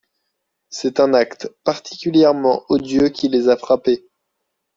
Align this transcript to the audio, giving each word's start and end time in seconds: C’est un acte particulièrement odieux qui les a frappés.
C’est 0.69 0.99
un 0.99 1.13
acte 1.13 1.53
particulièrement 1.63 2.65
odieux 2.69 3.09
qui 3.09 3.27
les 3.27 3.49
a 3.49 3.55
frappés. 3.55 4.07